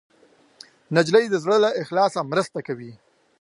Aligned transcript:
نجلۍ 0.95 1.25
د 1.29 1.35
زړه 1.43 1.57
له 1.63 1.69
اخلاصه 1.81 2.19
مرسته 2.31 2.59
کوي. 2.67 2.91